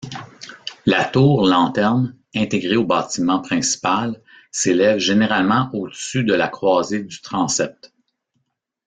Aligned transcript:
La 0.87 1.05
tour-lanterne 1.05 2.15
intégrée 2.35 2.75
au 2.75 2.83
bâtiment 2.83 3.39
principal 3.39 4.19
s'élève 4.51 4.97
généralement 4.97 5.69
au-dessus 5.73 6.23
de 6.23 6.33
la 6.33 6.47
croisée 6.47 7.03
du 7.03 7.21
transept. 7.21 7.93